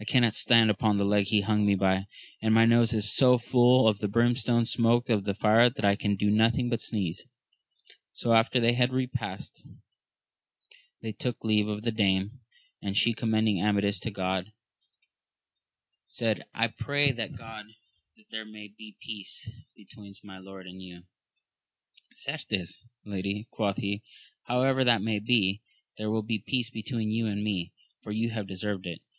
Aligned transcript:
I 0.00 0.06
cannot 0.06 0.32
stand 0.34 0.70
upon 0.70 0.96
the 0.96 1.04
leg 1.04 1.26
he 1.26 1.42
hung 1.42 1.66
me 1.66 1.74
by, 1.74 2.06
and 2.40 2.54
my 2.54 2.64
nose 2.64 2.94
is 2.94 3.12
so 3.14 3.36
full 3.36 3.86
of 3.86 3.98
the 3.98 4.08
brimstone 4.08 4.64
smoke 4.64 5.10
of 5.10 5.24
that 5.24 5.36
fire 5.36 5.68
that 5.68 5.84
I 5.84 5.96
can 5.96 6.16
do 6.16 6.30
nothing 6.30 6.70
but 6.70 6.80
sneeze. 6.80 7.26
So 8.12 8.32
after 8.32 8.58
they 8.58 8.72
had 8.72 8.90
repasted 8.94 9.76
they 11.02 11.12
took 11.12 11.44
leave 11.44 11.68
of 11.68 11.82
the 11.82 11.92
dame, 11.92 12.40
and 12.80 12.96
abe 12.96 13.16
commending 13.18 13.58
AmadAa 13.58 14.00
to 14.00 14.10
Cj^o^l 14.12 14.16
^a^^^ 14.16 14.16
\^. 14.16 14.18
126 16.06 16.20
AMAJDIS 16.22 16.22
OF 16.24 16.24
GAUL. 16.52 16.68
pray 16.78 17.12
God 17.12 17.66
that 18.16 18.30
there 18.30 18.46
may 18.46 18.68
be 18.68 18.96
peace 19.02 19.46
between 19.76 20.14
my 20.24 20.38
lord 20.38 20.66
and 20.66 20.82
you! 20.82 21.02
Certes, 22.14 22.88
lady, 23.04 23.46
quoth 23.50 23.76
he, 23.76 24.02
however 24.44 24.84
that 24.84 25.02
may 25.02 25.18
be, 25.18 25.60
there 25.98 26.10
will 26.10 26.22
be 26.22 26.38
peace 26.38 26.70
between 26.70 27.10
you 27.10 27.26
and 27.26 27.44
me, 27.44 27.74
for 28.02 28.10
you 28.12 28.30
have 28.30 28.46
deserved 28.46 28.86
it. 28.86 29.02